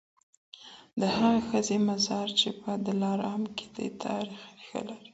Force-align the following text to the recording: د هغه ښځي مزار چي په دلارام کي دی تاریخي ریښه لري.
د 0.99 1.01
هغه 1.17 1.39
ښځي 1.47 1.77
مزار 1.87 2.27
چي 2.39 2.49
په 2.61 2.71
دلارام 2.87 3.43
کي 3.57 3.65
دی 3.75 3.87
تاریخي 4.03 4.47
ریښه 4.57 4.81
لري. 4.87 5.09